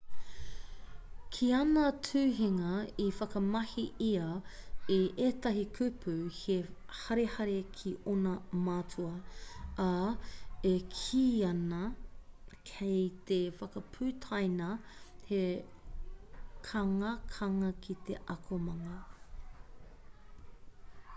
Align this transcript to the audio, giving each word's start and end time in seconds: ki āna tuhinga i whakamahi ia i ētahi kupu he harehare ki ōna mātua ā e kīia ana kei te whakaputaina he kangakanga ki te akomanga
ki 1.33 1.47
āna 1.55 1.81
tuhinga 2.05 2.69
i 3.01 3.03
whakamahi 3.17 3.83
ia 4.05 4.29
i 4.95 4.97
ētahi 5.25 5.65
kupu 5.75 6.13
he 6.37 6.55
harehare 7.01 7.59
ki 7.75 7.93
ōna 8.15 8.31
mātua 8.69 9.11
ā 9.85 9.91
e 10.71 10.73
kīia 10.95 11.53
ana 11.57 11.83
kei 12.71 13.05
te 13.31 13.39
whakaputaina 13.61 14.73
he 15.29 15.45
kangakanga 16.71 17.73
ki 17.87 17.99
te 18.09 18.21
akomanga 18.37 18.99